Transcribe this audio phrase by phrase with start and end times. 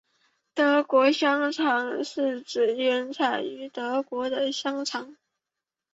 [0.55, 5.15] 德国香肠是指原产于德国的香肠。